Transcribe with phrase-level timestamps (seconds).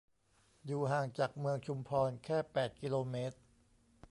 [0.65, 3.37] อยู่ห่างจากเมืองชุมพรแค่ แปด กิโลเมตร